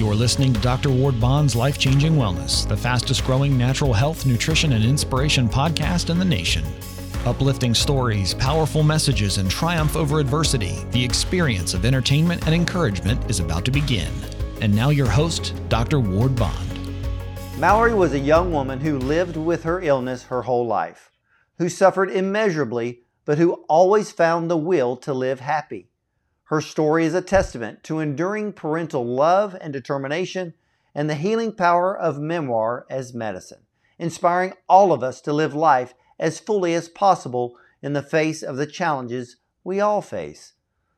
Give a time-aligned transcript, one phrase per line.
[0.00, 0.88] You're listening to Dr.
[0.88, 6.18] Ward Bond's Life Changing Wellness, the fastest growing natural health, nutrition, and inspiration podcast in
[6.18, 6.64] the nation.
[7.26, 13.40] Uplifting stories, powerful messages, and triumph over adversity, the experience of entertainment and encouragement is
[13.40, 14.10] about to begin.
[14.62, 16.00] And now, your host, Dr.
[16.00, 16.70] Ward Bond.
[17.58, 21.10] Mallory was a young woman who lived with her illness her whole life,
[21.58, 25.89] who suffered immeasurably, but who always found the will to live happy.
[26.50, 30.54] Her story is a testament to enduring parental love and determination
[30.96, 33.66] and the healing power of memoir as medicine,
[34.00, 38.56] inspiring all of us to live life as fully as possible in the face of
[38.56, 40.54] the challenges we all face.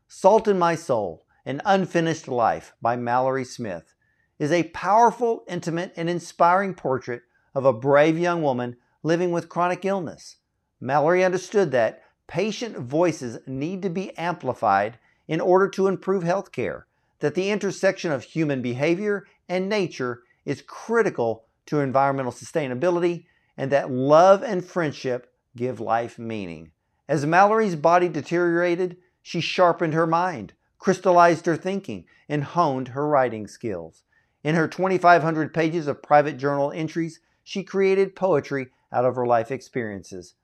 [0.09, 3.95] Salt in My Soul, An Unfinished Life by Mallory Smith
[4.39, 9.84] is a powerful, intimate, and inspiring portrait of a brave young woman living with chronic
[9.84, 10.37] illness.
[10.81, 14.98] Mallory understood that patient voices need to be amplified
[15.29, 16.83] in order to improve healthcare,
[17.21, 23.91] that the intersection of human behavior and nature is critical to environmental sustainability, and that
[23.91, 26.73] love and friendship give life meaning.
[27.09, 33.47] As Mallory's body deteriorated, she sharpened her mind, crystallized her thinking, and honed her writing
[33.47, 34.03] skills.
[34.43, 39.50] In her 2,500 pages of private journal entries, she created poetry out of her life
[39.50, 40.34] experiences.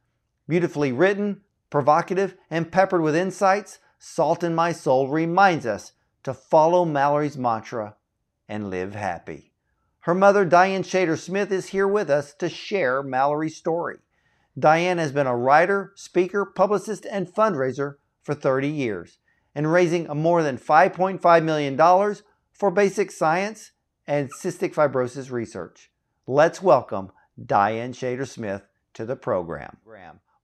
[0.47, 1.41] Beautifully written,
[1.71, 7.97] provocative, and peppered with insights, Salt in My Soul reminds us to follow Mallory's mantra
[8.49, 9.53] and live happy.
[10.01, 13.97] Her mother, Diane Shader Smith, is here with us to share Mallory's story.
[14.59, 19.19] Diane has been a writer, speaker, publicist, and fundraiser for 30 years
[19.55, 22.15] and raising more than $5.5 million
[22.53, 23.73] for basic science
[24.07, 25.91] and cystic fibrosis research.
[26.27, 27.11] Let's welcome
[27.45, 28.62] Diane Shader Smith
[28.95, 29.77] to the program.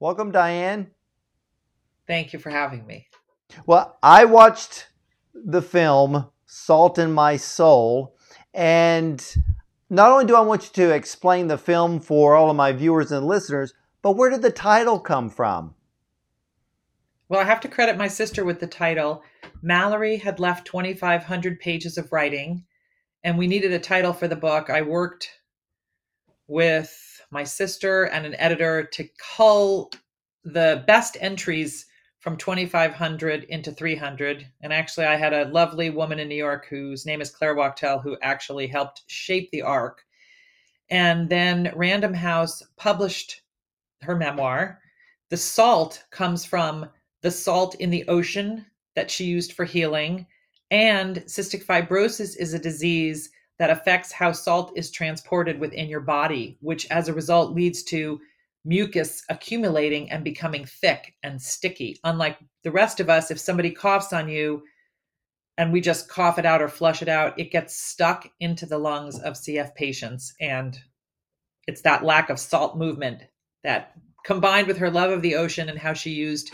[0.00, 0.90] Welcome, Diane.
[2.06, 3.08] Thank you for having me.
[3.66, 4.88] Well, I watched
[5.34, 8.16] the film Salt in My Soul,
[8.52, 9.24] and
[9.90, 13.12] not only do I want you to explain the film for all of my viewers
[13.12, 15.74] and listeners, but where did the title come from?
[17.28, 19.22] Well, I have to credit my sister with the title.
[19.62, 22.64] Mallory had left 2,500 pages of writing,
[23.22, 24.68] and we needed a title for the book.
[24.68, 25.30] I worked
[26.46, 29.90] with my sister and an editor to cull
[30.44, 31.86] the best entries
[32.24, 37.04] from 2500 into 300 and actually i had a lovely woman in new york whose
[37.04, 40.04] name is claire wachtel who actually helped shape the arc
[40.90, 43.42] and then random house published
[44.02, 44.80] her memoir.
[45.30, 46.88] The salt comes from
[47.22, 50.26] the salt in the ocean that she used for healing.
[50.70, 56.58] And cystic fibrosis is a disease that affects how salt is transported within your body
[56.60, 58.20] which as a result leads to
[58.64, 61.98] mucus accumulating and becoming thick and sticky.
[62.04, 64.62] Unlike the rest of us, if somebody coughs on you
[65.58, 68.78] and we just cough it out or flush it out, it gets stuck into the
[68.78, 70.34] lungs of CF patients.
[70.40, 70.78] And
[71.66, 73.22] it's that lack of salt movement
[73.62, 73.92] that
[74.24, 76.52] combined with her love of the ocean and how she used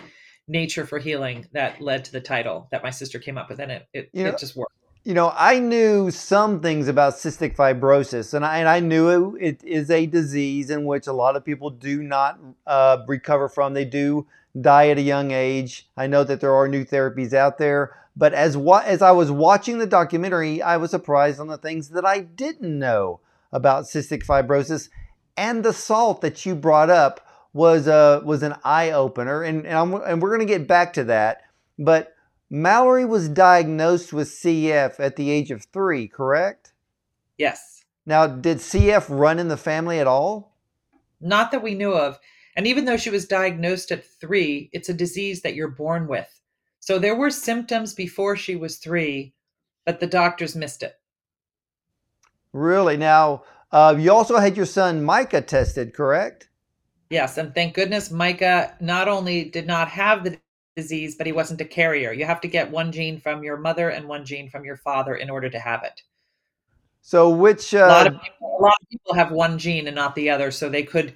[0.49, 3.71] nature for healing that led to the title that my sister came up with and
[3.71, 7.57] it it, you know, it just worked you know, I knew some things about cystic
[7.57, 11.37] fibrosis, and I, and I knew it, it is a disease in which a lot
[11.37, 13.73] of people do not uh, recover from.
[13.73, 14.27] They do
[14.61, 15.89] die at a young age.
[15.97, 19.31] I know that there are new therapies out there, but as wa- as I was
[19.31, 23.21] watching the documentary, I was surprised on the things that I didn't know
[23.53, 24.91] about cystic fibrosis,
[25.35, 29.95] and the salt that you brought up was a was an eye opener, and and,
[29.95, 31.41] and we're going to get back to that,
[31.79, 32.15] but
[32.51, 36.73] Mallory was diagnosed with CF at the age of three, correct?
[37.39, 37.85] Yes.
[38.05, 40.57] Now, did CF run in the family at all?
[41.21, 42.19] Not that we knew of.
[42.57, 46.41] And even though she was diagnosed at three, it's a disease that you're born with.
[46.81, 49.33] So there were symptoms before she was three,
[49.87, 50.99] but the doctors missed it.
[52.53, 52.97] Really?
[52.97, 56.49] Now, uh, you also had your son Micah tested, correct?
[57.11, 57.39] Yes.
[57.39, 60.39] And thank goodness Micah not only did not have the
[60.77, 62.13] disease, but he wasn't a carrier.
[62.13, 65.15] You have to get one gene from your mother and one gene from your father
[65.15, 66.03] in order to have it.
[67.03, 67.79] So, which uh...
[67.79, 70.51] a, lot of people, a lot of people have one gene and not the other,
[70.51, 71.15] so they could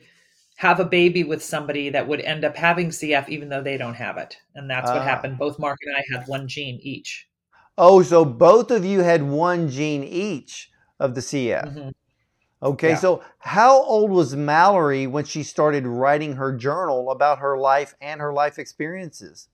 [0.57, 3.95] have a baby with somebody that would end up having CF even though they don't
[3.95, 4.37] have it.
[4.55, 5.05] And that's what ah.
[5.05, 5.39] happened.
[5.39, 7.29] Both Mark and I had one gene each.
[7.77, 10.71] Oh, so both of you had one gene each
[11.01, 11.67] of the CF.
[11.67, 11.89] Mm-hmm.
[12.63, 12.97] Okay, yeah.
[12.97, 18.21] so how old was Mallory when she started writing her journal about her life and
[18.21, 19.49] her life experiences?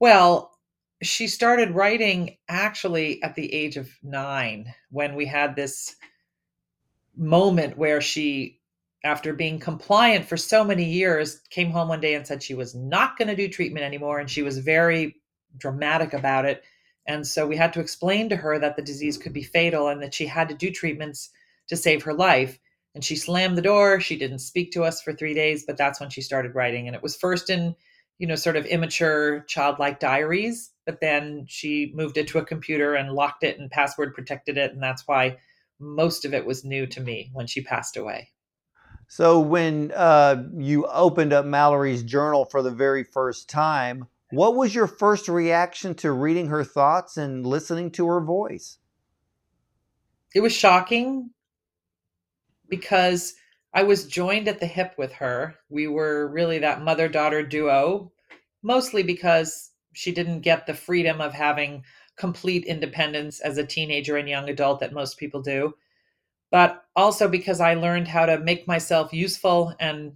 [0.00, 0.52] Well,
[1.02, 5.96] she started writing actually at the age of nine when we had this
[7.16, 8.60] moment where she,
[9.04, 12.74] after being compliant for so many years, came home one day and said she was
[12.74, 14.20] not going to do treatment anymore.
[14.20, 15.16] And she was very
[15.58, 16.64] dramatic about it
[17.06, 20.02] And so we had to explain to her that the disease could be fatal and
[20.02, 21.30] that she had to do treatments
[21.68, 22.58] to save her life.
[22.94, 24.00] And she slammed the door.
[24.00, 26.86] She didn't speak to us for three days, but that's when she started writing.
[26.88, 27.76] And it was first in,
[28.20, 30.72] you know, sort of immature, childlike diaries.
[30.84, 34.72] But then she moved it to a computer and locked it and password protected it.
[34.72, 35.38] And that's why
[35.78, 38.28] most of it was new to me when she passed away.
[39.08, 44.74] So, when uh, you opened up Mallory's journal for the very first time, what was
[44.74, 48.78] your first reaction to reading her thoughts and listening to her voice?
[50.34, 51.30] It was shocking
[52.68, 53.34] because
[53.72, 55.56] I was joined at the hip with her.
[55.68, 58.12] We were really that mother daughter duo,
[58.62, 61.84] mostly because she didn't get the freedom of having
[62.16, 65.74] complete independence as a teenager and young adult that most people do,
[66.50, 70.12] but also because I learned how to make myself useful and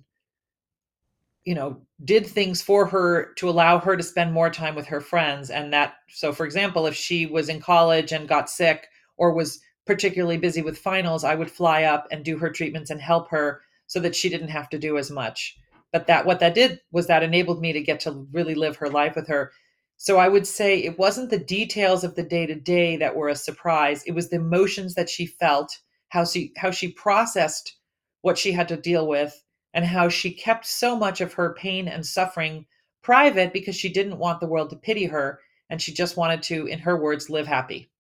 [1.44, 5.00] you know did things for her to allow her to spend more time with her
[5.00, 8.86] friends and that so for example if she was in college and got sick
[9.18, 13.00] or was particularly busy with finals i would fly up and do her treatments and
[13.00, 15.56] help her so that she didn't have to do as much.
[15.92, 18.90] But that what that did was that enabled me to get to really live her
[18.90, 19.52] life with her.
[19.96, 23.28] So i would say it wasn't the details of the day to day that were
[23.28, 24.02] a surprise.
[24.04, 25.78] It was the emotions that she felt
[26.08, 27.76] how she how she processed
[28.22, 31.88] what she had to deal with and how she kept so much of her pain
[31.88, 32.66] and suffering
[33.02, 35.40] private because she didn't want the world to pity her
[35.70, 37.90] and she just wanted to in her words live happy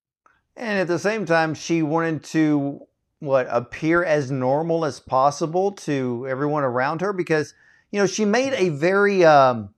[0.56, 2.86] and at the same time she wanted to
[3.20, 7.54] what appear as normal as possible to everyone around her because
[7.90, 9.70] you know she made a very um,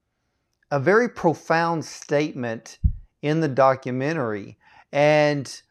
[0.70, 2.78] a very profound statement
[3.22, 4.56] in the documentary
[4.92, 5.62] and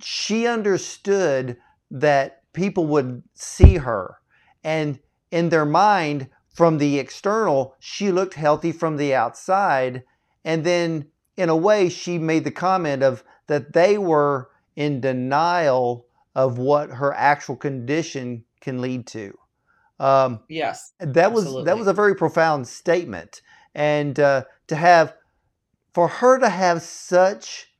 [0.00, 1.56] she understood
[1.90, 4.18] that people would see her
[4.62, 4.98] and
[5.30, 10.04] in their mind from the external, she looked healthy from the outside.
[10.44, 11.06] And then,
[11.36, 16.90] in a way, she made the comment of that they were in denial of what
[16.90, 19.38] her actual condition can lead to.
[20.00, 21.66] Um, yes, that was absolutely.
[21.66, 23.42] that was a very profound statement,
[23.74, 25.14] and uh, to have
[25.92, 27.72] for her to have such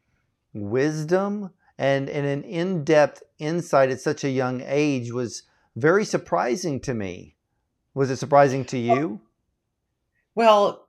[0.52, 5.42] wisdom and, and an in-depth insight at such a young age was
[5.74, 7.34] very surprising to me.
[7.92, 9.20] Was it surprising to you?
[10.36, 10.88] Well,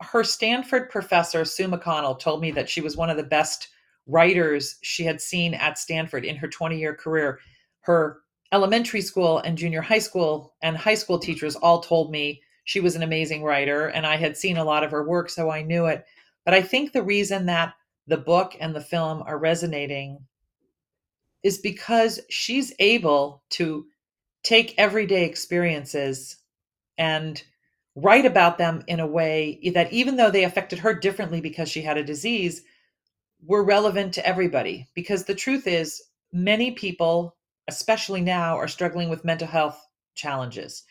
[0.00, 3.68] her Stanford professor, Sue McConnell, told me that she was one of the best
[4.06, 7.40] writers she had seen at Stanford in her 20 year career.
[7.80, 8.20] Her
[8.52, 12.96] elementary school and junior high school and high school teachers all told me she was
[12.96, 15.86] an amazing writer, and I had seen a lot of her work, so I knew
[15.86, 16.04] it.
[16.44, 17.74] But I think the reason that
[18.06, 20.18] the book and the film are resonating
[21.42, 23.86] is because she's able to
[24.42, 26.38] take everyday experiences
[26.96, 27.42] and
[27.96, 31.82] write about them in a way that even though they affected her differently because she
[31.82, 32.62] had a disease
[33.46, 36.02] were relevant to everybody because the truth is
[36.32, 37.36] many people
[37.68, 39.80] especially now are struggling with mental health
[40.14, 40.84] challenges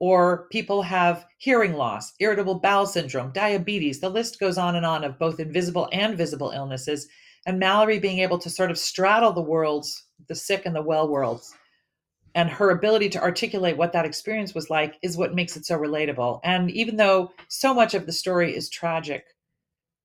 [0.00, 5.04] or people have hearing loss irritable bowel syndrome diabetes the list goes on and on
[5.04, 7.08] of both invisible and visible illnesses
[7.46, 11.08] and mallory being able to sort of straddle the worlds the sick and the well
[11.08, 11.54] worlds
[12.34, 15.76] and her ability to articulate what that experience was like is what makes it so
[15.76, 16.40] relatable.
[16.44, 19.24] And even though so much of the story is tragic,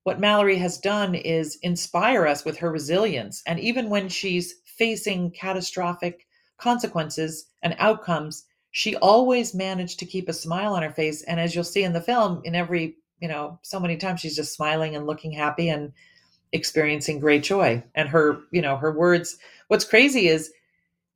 [0.03, 3.41] what Mallory has done is inspire us with her resilience.
[3.47, 10.33] And even when she's facing catastrophic consequences and outcomes, she always managed to keep a
[10.33, 11.23] smile on her face.
[11.23, 14.35] And as you'll see in the film, in every, you know, so many times she's
[14.35, 15.93] just smiling and looking happy and
[16.51, 17.83] experiencing great joy.
[17.95, 20.51] And her, you know, her words, what's crazy is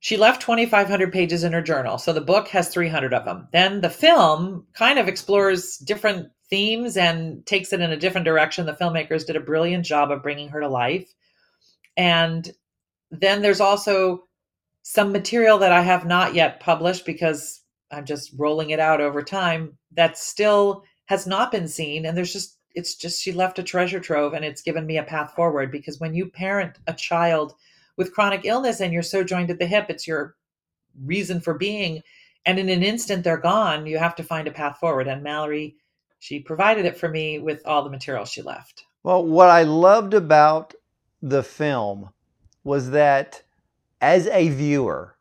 [0.00, 1.98] she left 2,500 pages in her journal.
[1.98, 3.48] So the book has 300 of them.
[3.52, 8.66] Then the film kind of explores different themes and takes it in a different direction.
[8.66, 11.12] The filmmakers did a brilliant job of bringing her to life.
[11.96, 12.50] And
[13.10, 14.24] then there's also
[14.82, 19.22] some material that I have not yet published because I'm just rolling it out over
[19.22, 22.06] time that still has not been seen.
[22.06, 25.02] And there's just, it's just, she left a treasure trove and it's given me a
[25.02, 27.54] path forward because when you parent a child
[27.96, 30.36] with chronic illness and you're so joined at the hip, it's your
[31.04, 32.02] reason for being.
[32.46, 33.86] And in an instant, they're gone.
[33.86, 35.08] You have to find a path forward.
[35.08, 35.76] And Mallory,
[36.18, 38.84] she provided it for me with all the material she left.
[39.02, 40.74] Well, what I loved about
[41.22, 42.10] the film
[42.64, 43.42] was that
[44.00, 45.16] as a viewer,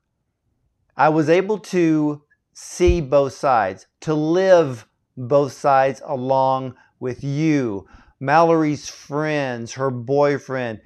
[0.96, 2.24] I was able to
[2.54, 7.88] see both sides, to live both sides along with you,
[8.20, 10.82] Mallory's friends, her boyfriend,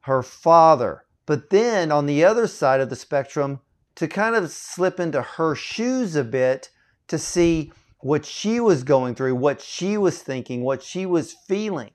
[0.00, 3.60] her father, but then on the other side of the spectrum,
[3.94, 6.70] to kind of slip into her shoes a bit
[7.08, 11.90] to see what she was going through, what she was thinking, what she was feeling.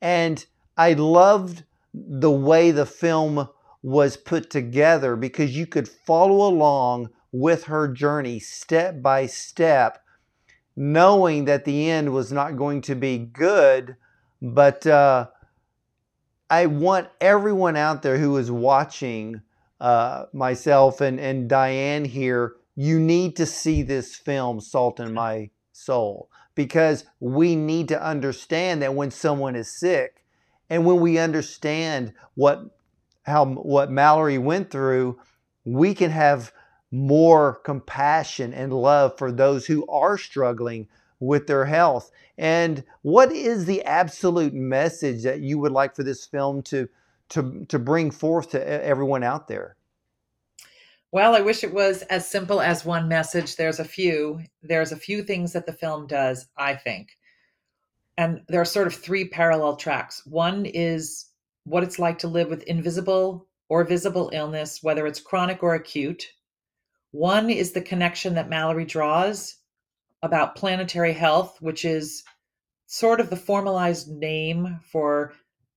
[0.00, 0.44] And
[0.76, 3.48] I loved the way the film
[3.82, 10.02] was put together because you could follow along with her journey step by step,
[10.76, 13.96] knowing that the end was not going to be good.
[14.42, 15.28] But uh,
[16.48, 19.42] I want everyone out there who is watching
[19.80, 25.50] uh, myself and, and Diane here, you need to see this film, Salt in My
[25.72, 30.24] Soul, because we need to understand that when someone is sick
[30.68, 32.62] and when we understand what
[33.24, 35.18] how what Mallory went through,
[35.64, 36.52] we can have
[36.90, 40.88] more compassion and love for those who are struggling
[41.20, 42.10] with their health.
[42.38, 46.88] And what is the absolute message that you would like for this film to
[47.30, 49.76] to to bring forth to everyone out there?
[51.12, 53.56] Well, I wish it was as simple as one message.
[53.56, 54.42] There's a few.
[54.62, 57.18] There's a few things that the film does, I think.
[58.16, 60.22] And there are sort of three parallel tracks.
[60.24, 61.26] One is
[61.64, 66.26] what it's like to live with invisible or visible illness, whether it's chronic or acute.
[67.12, 69.56] One is the connection that Mallory draws
[70.22, 72.22] about planetary health, which is
[72.86, 75.32] sort of the formalized name for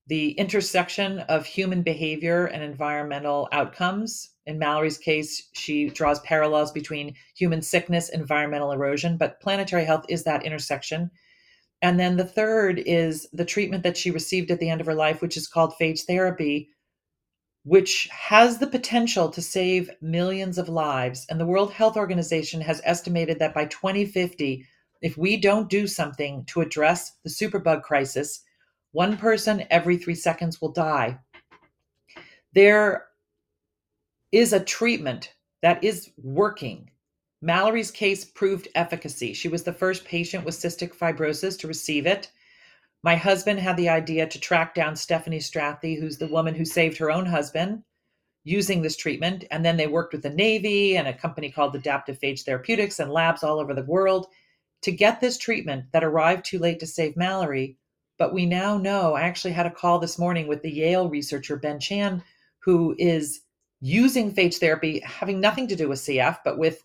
[0.07, 4.29] the intersection of human behavior and environmental outcomes.
[4.45, 10.05] In Mallory's case, she draws parallels between human sickness, and environmental erosion, but planetary health
[10.09, 11.09] is that intersection.
[11.81, 14.95] And then the third is the treatment that she received at the end of her
[14.95, 16.69] life, which is called phage therapy,
[17.63, 21.25] which has the potential to save millions of lives.
[21.29, 24.65] And the World Health Organization has estimated that by 2050,
[25.01, 28.41] if we don't do something to address the superbug crisis,
[28.91, 31.19] one person every three seconds will die.
[32.53, 33.07] There
[34.33, 36.89] is a treatment that is working
[37.43, 39.33] Mallory's case proved efficacy.
[39.33, 42.31] She was the first patient with cystic fibrosis to receive it.
[43.03, 46.97] My husband had the idea to track down Steffanie Strathdee, who's the woman who saved
[46.97, 47.83] her own husband
[48.45, 49.43] using this treatment.
[49.51, 53.11] And then they worked with the Navy and a company called Adaptive Phage Therapeutics and
[53.11, 54.27] labs all over the world
[54.83, 57.77] to get this treatment that arrived too late to save Mallory.
[58.17, 61.57] But we now know, I actually had a call this morning with the Yale researcher,
[61.57, 62.23] Ben Chan,
[62.59, 63.41] who is
[63.83, 66.83] using phage therapy, having nothing to do with CF, but with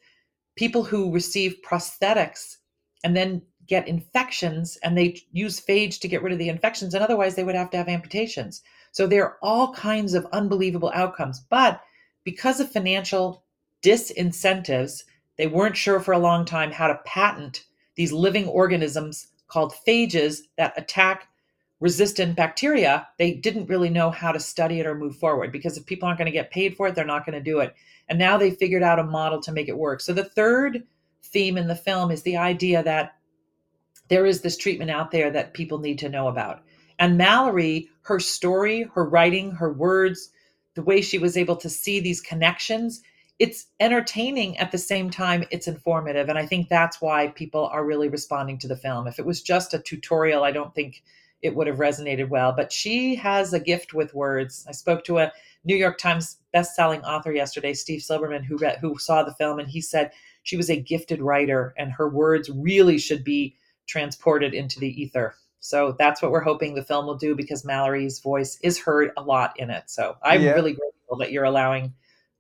[0.57, 2.57] people who receive prosthetics
[3.05, 7.05] and then get infections and they use phage to get rid of the infections and
[7.05, 8.63] otherwise they would have to have amputations.
[8.91, 11.39] So there are all kinds of unbelievable outcomes.
[11.49, 11.81] But
[12.25, 13.45] because of financial
[13.83, 15.05] disincentives
[15.37, 17.65] they weren't sure for a long time how to patent
[17.95, 21.29] these living organisms called phages that attack
[21.81, 25.87] resistant bacteria they didn't really know how to study it or move forward because if
[25.87, 27.75] people aren't going to get paid for it they're not going to do it
[28.09, 30.01] and now they figured out a model to make it work.
[30.01, 30.85] So the third
[31.23, 33.15] theme in the film is the idea that
[34.09, 36.63] there is this treatment out there that people need to know about.
[36.99, 40.31] And Mallory, her story, her writing, her words,
[40.75, 43.03] the way she was able to see these connections,
[43.39, 46.29] it's entertaining at the same time it's informative.
[46.29, 49.07] And I think that's why people are really responding to the film.
[49.07, 51.03] If it was just a tutorial, I don't think
[51.43, 52.53] it would have resonated well.
[52.53, 54.65] But she has a gift with words.
[54.69, 55.33] I spoke to a
[55.65, 59.69] New York Times best-selling author yesterday, Steve Silberman, who read, who saw the film, and
[59.69, 64.81] he said she was a gifted writer, and her words really should be transported into
[64.81, 65.35] the ether.
[65.61, 69.23] So that's what we're hoping the film will do because Mallory's voice is heard a
[69.23, 69.85] lot in it.
[69.91, 70.53] So I'm yeah.
[70.53, 71.93] really grateful that you're allowing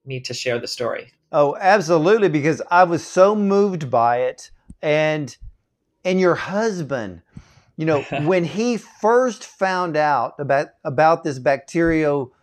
[0.04, 1.12] me to share the story.
[1.32, 4.50] Oh, absolutely, because I was so moved by it,
[4.80, 5.36] and
[6.04, 7.22] and your husband,
[7.78, 12.34] you know, when he first found out about about this bacterial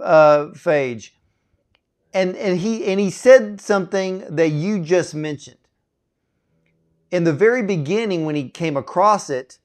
[0.00, 1.10] uh, phage,
[2.14, 5.56] and and he and he said something that you just mentioned.
[7.10, 9.58] In the very beginning, when he came across it,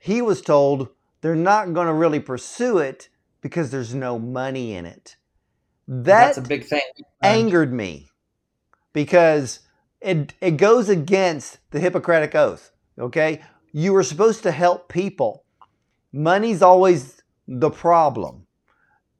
[0.00, 0.88] he was told
[1.20, 3.08] they're not going to really pursue it
[3.40, 5.16] because there's no money in it.
[5.88, 6.82] That That's a big thing.
[7.22, 8.10] Angered me
[8.92, 9.60] because
[10.00, 12.70] it it goes against the Hippocratic oath.
[12.98, 13.42] Okay,
[13.72, 15.44] you are supposed to help people.
[16.12, 18.46] Money's always the problem.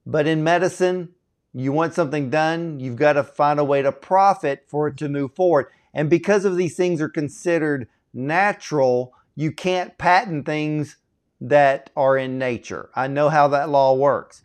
[0.05, 1.11] But in medicine,
[1.55, 5.09] you want something done, you've got to find a way to profit for it to
[5.09, 5.67] move forward.
[5.95, 10.97] And because of these things are considered natural, you can't patent things
[11.41, 12.91] that are in nature.
[12.95, 14.45] I know how that law works.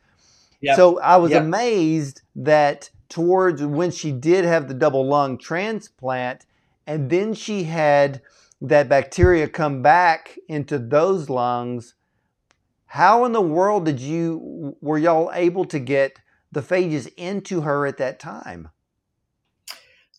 [0.62, 0.76] Yep.
[0.76, 1.44] So I was yep.
[1.44, 6.46] amazed that towards when she did have the double lung transplant,
[6.86, 8.22] and then she had
[8.62, 11.96] that bacteria come back into those lungs
[12.88, 16.20] how in the world did you were y'all able to get
[16.52, 18.70] the phages into her at that time?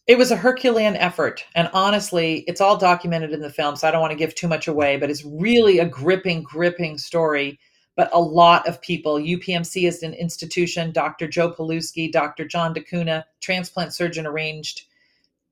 [0.07, 1.45] It was a Herculean effort.
[1.55, 4.49] And honestly, it's all documented in the film, so I don't want to give too
[4.49, 7.59] much away, but it's really a gripping, gripping story.
[7.97, 9.17] but a lot of people.
[9.17, 10.93] UPMC is an institution.
[10.93, 11.27] Dr.
[11.27, 12.47] Joe Pilewski, Dr.
[12.47, 14.85] John D'Cunha, transplant surgeon, arranged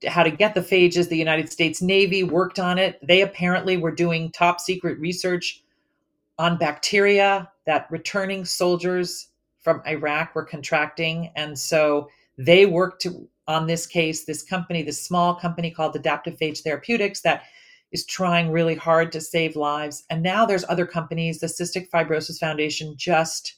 [0.07, 1.09] how to get the phages.
[1.09, 2.99] The United States Navy worked on it.
[3.07, 5.63] They apparently were doing top secret research
[6.39, 9.29] on bacteria that returning soldiers
[9.61, 11.33] from Iraq were contracting.
[11.35, 13.07] And so they worked
[13.49, 17.45] on this case, this company, this small company called Adaptive Phage Therapeutics that
[17.93, 20.05] is trying really hard to save lives.
[20.11, 21.41] And now there's other companies.
[21.41, 23.57] The Cystic Fibrosis Foundation just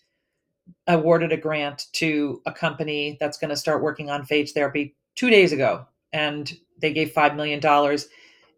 [0.86, 5.30] awarded a grant to a company that's going to start working on phage therapy two
[5.30, 5.86] days ago.
[6.12, 7.60] And they gave $5 million.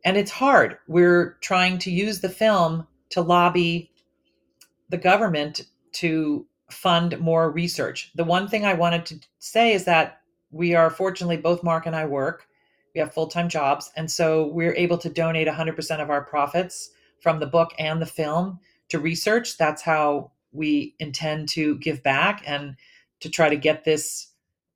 [0.05, 0.79] And it's hard.
[0.87, 3.91] We're trying to use the film to lobby
[4.89, 8.13] the government to fund more research.
[8.15, 11.97] The one thing I wanted to say is that we are fortunately both Mark and
[11.97, 12.47] I work.
[12.95, 16.91] We have full-time jobs and so we're able to donate 100% of our profits
[17.21, 19.59] from the book and the film to research.
[19.59, 22.75] That's how we intend to give back and
[23.21, 24.30] to try to get this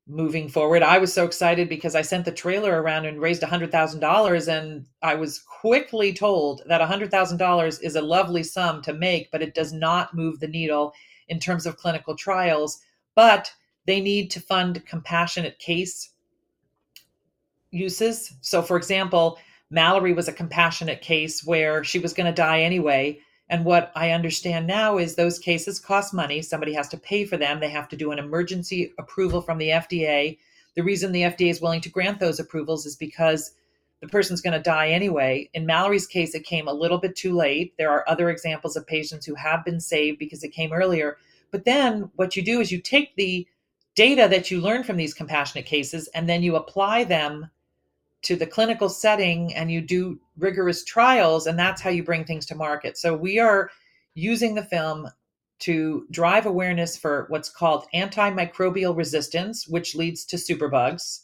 [0.06, 0.82] moving forward.
[0.82, 5.14] I was so excited because I sent the trailer around and raised $100,000 and I
[5.14, 10.14] was quickly told that $100,000 is a lovely sum to make but it does not
[10.14, 10.92] move the needle
[11.28, 12.80] in terms of clinical trials,
[13.14, 13.50] but
[13.86, 16.10] they need to fund compassionate case
[17.70, 18.34] uses.
[18.42, 19.38] So for example,
[19.70, 24.10] Mallory was a compassionate case where she was going to die anyway and what I
[24.10, 26.40] understand now is those cases cost money.
[26.40, 27.60] Somebody has to pay for them.
[27.60, 30.38] They have to do an emergency approval from the FDA.
[30.76, 33.52] The reason the FDA is willing to grant those approvals is because
[34.00, 35.48] the person's going to die anyway.
[35.54, 37.74] In Mallory's case, it came a little bit too late.
[37.76, 41.16] There are other examples of patients who have been saved because it came earlier.
[41.50, 43.46] But then what you do is you take the
[43.94, 47.50] data that you learn from these compassionate cases and then you apply them
[48.24, 52.46] to the clinical setting and you do rigorous trials and that's how you bring things
[52.46, 52.96] to market.
[52.96, 53.70] So we are
[54.14, 55.08] using the film
[55.60, 61.20] to drive awareness for what's called antimicrobial resistance which leads to superbugs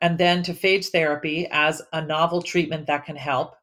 [0.00, 3.54] and then to phage therapy as a novel treatment that can help.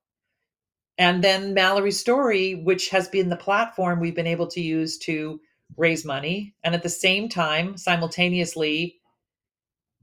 [0.97, 5.39] And then mallory's story which has been the platform we've been able to use to
[5.77, 8.97] raise money and at the same time simultaneously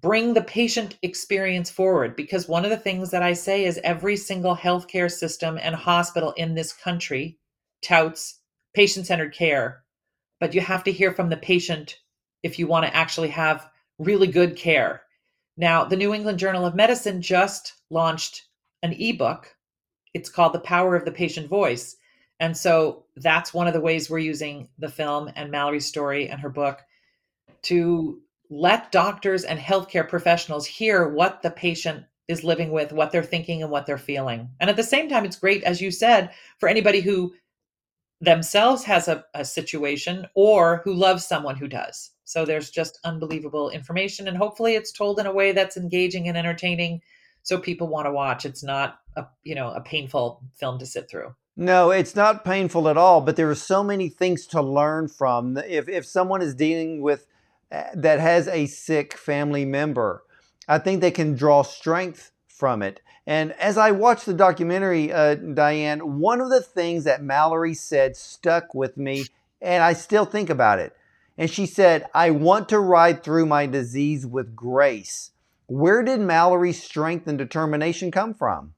[0.01, 4.17] bring the patient experience forward because one of the things that I say is every
[4.17, 7.39] single healthcare system and hospital in this country
[7.83, 8.41] touts
[8.75, 9.83] patient centered care,
[10.39, 11.99] but you have to hear from the patient
[12.43, 15.03] if you want to actually have really good care.
[15.57, 18.45] Now, the New England Journal of Medicine just launched
[18.83, 19.55] an ebook.
[20.15, 21.97] It's called The Power of the Patient Voice.
[22.39, 26.41] And so that's one of the ways we're using the film and Mallory's story and
[26.41, 26.81] her book
[27.63, 33.23] to let doctors and healthcare professionals hear what the patient is living with, what they're
[33.23, 34.49] thinking, and what they're feeling.
[34.61, 37.33] And at the same time, it's great, as you said, for anybody who
[38.21, 42.11] themselves has a, a situation or who loves someone who does.
[42.25, 46.37] So there's just unbelievable information, and hopefully, it's told in a way that's engaging and
[46.37, 47.01] entertaining,
[47.43, 48.45] so people want to watch.
[48.45, 51.35] It's not a you know a painful film to sit through.
[51.57, 55.57] No, it's not painful at all, but there are so many things to learn from.
[55.57, 57.27] If if someone is dealing with
[57.71, 60.25] that has a sick family member.
[60.69, 63.01] I think they can draw strength from it.
[63.27, 68.17] And as I watched the documentary, uh, Diane, one of the things that Mallory said
[68.17, 69.27] stuck with me,
[69.61, 70.97] and I still think about it.
[71.39, 75.31] And she said, I want to ride through my disease with grace.
[75.67, 78.75] Where did Mallory's strength and determination come from?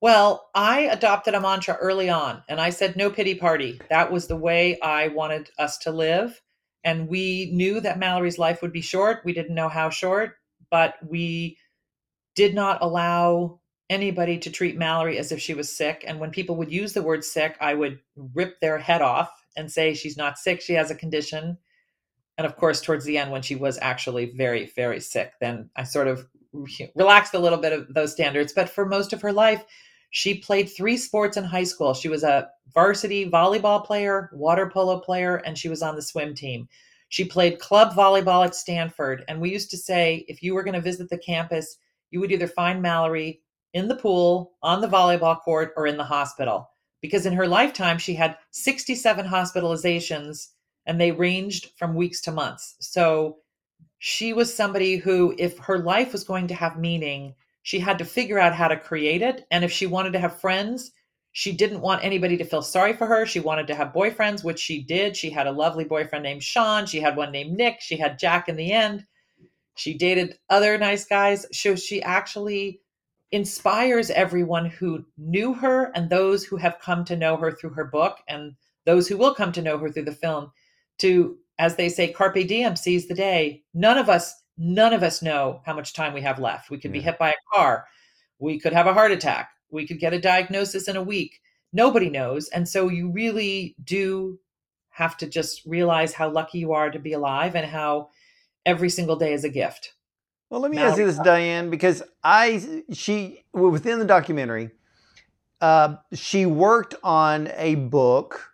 [0.00, 3.80] Well, I adopted a mantra early on, and I said, no pity party.
[3.90, 6.40] That was the way I wanted us to live.
[6.84, 9.22] And we knew that Mallory's life would be short.
[9.24, 10.36] We didn't know how short,
[10.70, 11.58] but we
[12.34, 13.60] did not allow
[13.90, 16.04] anybody to treat Mallory as if she was sick.
[16.06, 17.98] And when people would use the word sick, I would
[18.34, 21.58] rip their head off and say she's not sick, she has a condition.
[22.36, 25.82] And of course, towards the end, when she was actually very, very sick, then I
[25.82, 26.26] sort of
[26.94, 28.52] relaxed a little bit of those standards.
[28.52, 29.64] But for most of her life,
[30.10, 31.94] she played three sports in high school.
[31.94, 36.34] She was a varsity volleyball player, water polo player, and she was on the swim
[36.34, 36.68] team.
[37.08, 39.24] She played club volleyball at Stanford.
[39.28, 41.78] And we used to say if you were going to visit the campus,
[42.10, 43.40] you would either find Mallory
[43.74, 46.70] in the pool, on the volleyball court, or in the hospital.
[47.00, 50.48] Because in her lifetime, she had 67 hospitalizations
[50.86, 52.76] and they ranged from weeks to months.
[52.80, 53.38] So
[53.98, 58.04] she was somebody who, if her life was going to have meaning, she had to
[58.04, 59.46] figure out how to create it.
[59.50, 60.92] And if she wanted to have friends,
[61.32, 63.26] she didn't want anybody to feel sorry for her.
[63.26, 65.16] She wanted to have boyfriends, which she did.
[65.16, 66.86] She had a lovely boyfriend named Sean.
[66.86, 67.80] She had one named Nick.
[67.80, 69.04] She had Jack in the end.
[69.76, 71.46] She dated other nice guys.
[71.52, 72.80] So she actually
[73.30, 77.84] inspires everyone who knew her and those who have come to know her through her
[77.84, 78.54] book and
[78.86, 80.50] those who will come to know her through the film
[80.98, 85.22] to as they say carpe diem seize the day none of us none of us
[85.22, 86.70] know how much time we have left.
[86.70, 86.98] We could yeah.
[86.98, 87.86] be hit by a car.
[88.38, 89.50] We could have a heart attack.
[89.70, 91.40] We could get a diagnosis in a week.
[91.72, 92.48] Nobody knows.
[92.48, 94.38] And so you really do
[94.90, 98.10] have to just realize how lucky you are to be alive and how
[98.66, 99.94] every single day is a gift.
[100.50, 104.70] Well let me ask you this diane because i she within the documentary
[105.60, 108.52] uh, she worked on a book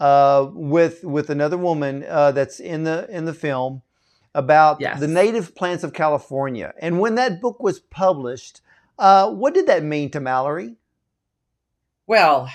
[0.00, 3.82] uh, with with another woman uh, that's in the in the film
[4.36, 5.00] about yes.
[5.00, 6.74] the native plants of California.
[6.78, 8.60] And when that book was published,
[8.98, 10.76] uh, what did that mean to Mallory?
[12.06, 12.48] Well,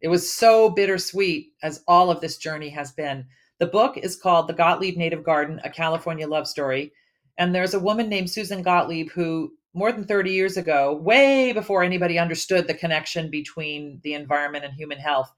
[0.00, 3.26] it was so bittersweet as all of this journey has been.
[3.58, 6.92] The book is called The Gottlieb Native Garden: A California Love Story,
[7.36, 11.82] and there's a woman named Susan Gottlieb who more than 30 years ago, way before
[11.82, 15.32] anybody understood the connection between the environment and human health,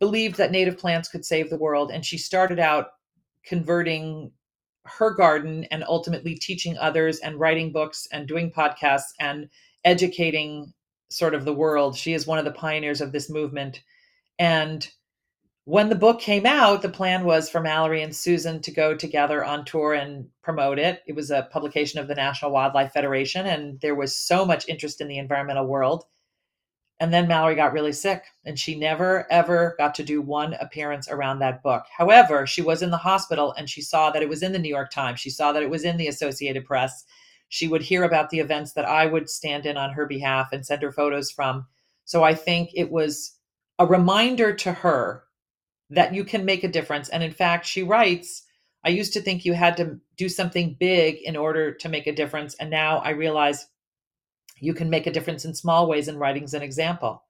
[0.00, 1.90] believed that native plants could save the world.
[1.92, 2.88] And she started out
[3.44, 4.32] converting
[4.84, 9.48] her garden and ultimately teaching others and writing books and doing podcasts and
[9.84, 10.72] educating
[11.10, 11.96] sort of the world.
[11.96, 13.82] She is one of the pioneers of this movement.
[14.38, 14.88] And
[15.64, 19.44] when the book came out, the plan was for Mallory and Susan to go together
[19.44, 21.02] on tour and promote it.
[21.06, 25.00] It was a publication of the National Wildlife Federation, and there was so much interest
[25.00, 26.04] in the environmental world.
[27.02, 31.08] And then Mallory got really sick, and she never, ever got to do one appearance
[31.08, 31.82] around that book.
[31.98, 34.68] However, she was in the hospital and she saw that it was in the New
[34.68, 35.18] York Times.
[35.18, 37.04] She saw that it was in the Associated Press.
[37.48, 40.64] She would hear about the events that I would stand in on her behalf and
[40.64, 41.66] send her photos from.
[42.04, 43.36] So I think it was
[43.80, 45.24] a reminder to her
[45.90, 47.08] that you can make a difference.
[47.08, 48.44] And in fact, she writes,
[48.84, 52.14] I used to think you had to do something big in order to make a
[52.14, 52.54] difference.
[52.60, 53.66] And now I realize
[54.62, 57.24] you can make a difference in small ways, and writing's an example.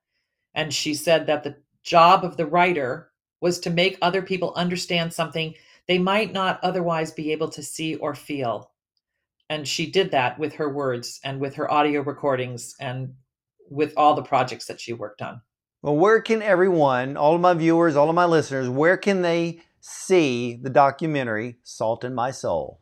[0.54, 5.14] And she said that the job of the writer was to make other people understand
[5.14, 5.54] something
[5.88, 8.70] they might not otherwise be able to see or feel.
[9.48, 13.14] And she did that with her words and with her audio recordings and
[13.70, 15.40] with all the projects that she worked on.
[15.80, 19.62] Well, where can everyone, all of my viewers, all of my listeners, where can they
[19.80, 22.81] see the documentary Salt in My Soul?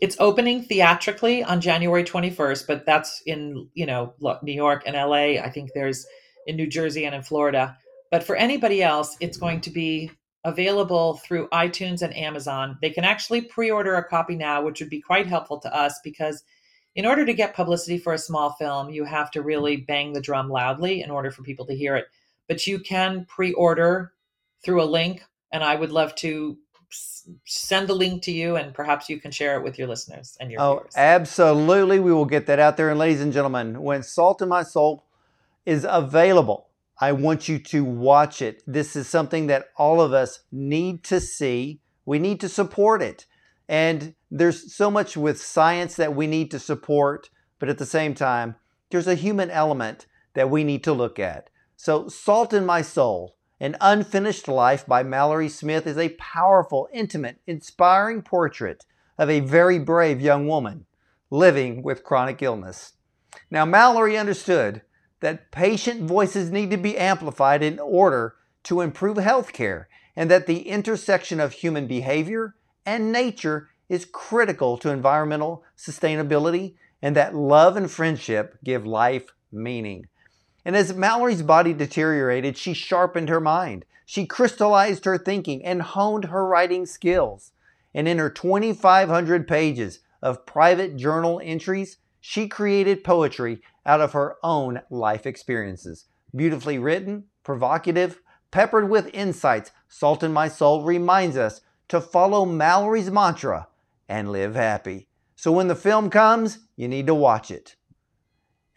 [0.00, 5.42] It's opening theatrically on January 21st, but that's in, you know, New York and LA.
[5.42, 6.06] I think there's
[6.46, 7.76] in New Jersey and in Florida.
[8.10, 10.10] But for anybody else, it's going to be
[10.44, 12.78] available through iTunes and Amazon.
[12.80, 16.00] They can actually pre order a copy now, which would be quite helpful to us
[16.02, 16.42] because
[16.96, 20.20] in order to get publicity for a small film, you have to really bang the
[20.20, 22.06] drum loudly in order for people to hear it.
[22.48, 24.12] But you can pre order
[24.64, 26.58] through a link, and I would love to
[26.90, 30.50] send the link to you and perhaps you can share it with your listeners and
[30.50, 30.94] your oh, viewers.
[30.96, 32.00] absolutely.
[32.00, 32.90] We will get that out there.
[32.90, 35.04] And ladies and gentlemen, when Salt in My Soul
[35.64, 36.68] is available,
[37.00, 38.62] I want you to watch it.
[38.66, 41.80] This is something that all of us need to see.
[42.04, 43.26] We need to support it.
[43.68, 48.14] And there's so much with science that we need to support, but at the same
[48.14, 48.56] time,
[48.90, 51.50] there's a human element that we need to look at.
[51.76, 57.42] So, Salt in My Soul, An Unfinished Life by Mallory Smith is a powerful, intimate,
[57.46, 58.86] inspiring portrait
[59.18, 60.86] of a very brave young woman
[61.28, 62.94] living with chronic illness.
[63.50, 64.80] Now, Mallory understood
[65.20, 70.46] that patient voices need to be amplified in order to improve health care, and that
[70.46, 72.54] the intersection of human behavior
[72.86, 80.06] and nature is critical to environmental sustainability and that love and friendship give life meaning.
[80.64, 83.84] And as Mallory's body deteriorated, she sharpened her mind.
[84.04, 87.52] She crystallized her thinking and honed her writing skills.
[87.94, 94.36] And in her 2,500 pages of private journal entries, she created poetry out of her
[94.42, 96.06] own life experiences.
[96.34, 98.20] Beautifully written, provocative,
[98.50, 103.68] peppered with insights, Salt in My Soul reminds us to follow Mallory's mantra
[104.08, 105.08] and live happy.
[105.36, 107.76] So when the film comes, you need to watch it.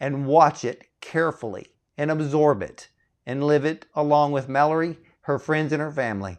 [0.00, 2.88] And watch it carefully and absorb it
[3.26, 6.38] and live it along with Mallory, her friends, and her family.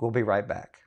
[0.00, 0.78] We'll be right back.